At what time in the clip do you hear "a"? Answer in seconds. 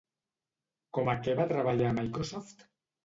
1.13-1.15, 1.93-1.97